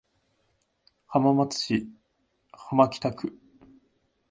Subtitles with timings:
[1.05, 1.87] 浜松市
[2.51, 3.37] 浜北区